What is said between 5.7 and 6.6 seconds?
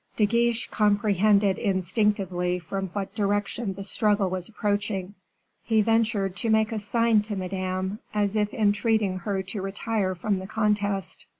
ventured to